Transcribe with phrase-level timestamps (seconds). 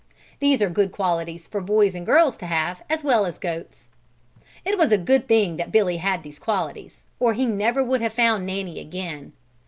[0.39, 3.89] These are good qualities for boys and girls to have as well as goats.
[4.65, 8.13] It was a good thing that Billy had these qualities, or he never would have
[8.13, 9.33] found Nanny again.